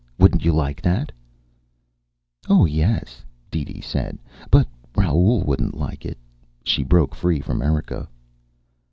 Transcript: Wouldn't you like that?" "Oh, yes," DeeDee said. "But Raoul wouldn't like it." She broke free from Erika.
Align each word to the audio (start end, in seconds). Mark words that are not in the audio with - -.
Wouldn't 0.17 0.43
you 0.43 0.51
like 0.51 0.81
that?" 0.81 1.11
"Oh, 2.49 2.65
yes," 2.65 3.23
DeeDee 3.51 3.81
said. 3.81 4.17
"But 4.49 4.67
Raoul 4.95 5.43
wouldn't 5.43 5.77
like 5.77 6.07
it." 6.07 6.17
She 6.63 6.81
broke 6.83 7.13
free 7.13 7.39
from 7.39 7.61
Erika. 7.61 8.09